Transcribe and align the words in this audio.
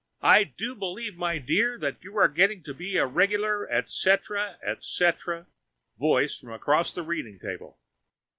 I 0.23 0.45
do 0.45 0.73
believe, 0.73 1.15
my 1.15 1.37
dear, 1.37 1.77
that 1.77 2.01
you're 2.03 2.27
getting 2.27 2.63
to 2.63 2.73
be 2.73 2.97
a 2.97 3.05
regular, 3.05 3.69
etc., 3.69 4.57
etc. 4.65 5.45
(Voice 5.99 6.39
from 6.39 6.49
across 6.53 6.91
the 6.91 7.03
reading 7.03 7.37
table.) 7.37 7.77